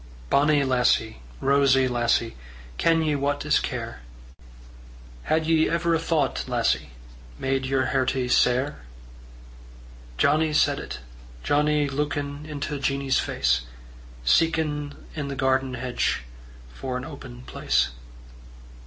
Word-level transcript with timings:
"Bonny 0.31 0.63
lassie, 0.63 1.19
rosy 1.41 1.87
lassie, 1.87 2.35
Ken 2.79 3.03
ye 3.03 3.13
what 3.13 3.45
is 3.45 3.59
care? 3.59 4.01
Had 5.25 5.45
ye 5.45 5.69
ever 5.69 5.93
a 5.93 5.99
thought, 5.99 6.43
lassie, 6.47 6.89
Made 7.37 7.67
yer 7.67 7.85
hertie 7.93 8.27
sair?" 8.27 8.79
Johnnie 10.17 10.53
said 10.53 10.79
it, 10.79 11.01
Johnnie 11.43 11.87
luikin' 11.87 12.47
Into 12.47 12.79
Jeannie's 12.79 13.19
face; 13.19 13.67
Seekin' 14.25 14.95
in 15.13 15.27
the 15.27 15.35
garden 15.35 15.75
hedge 15.75 16.23
For 16.73 16.97
an 16.97 17.05
open 17.05 17.43
place. 17.43 17.89